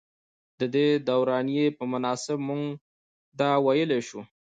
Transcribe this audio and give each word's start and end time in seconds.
ددې 0.59 0.87
دورانيې 1.07 1.65
پۀ 1.77 1.83
مناسبت 1.93 2.39
مونږدا 2.47 3.49
وئيلی 3.65 3.99
شو۔ 4.07 4.19